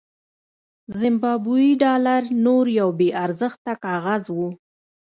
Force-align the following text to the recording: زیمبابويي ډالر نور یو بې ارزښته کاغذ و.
زیمبابويي 0.99 1.71
ډالر 1.83 2.21
نور 2.45 2.65
یو 2.79 2.89
بې 2.99 3.09
ارزښته 3.25 3.73
کاغذ 3.85 4.23
و. 4.35 4.37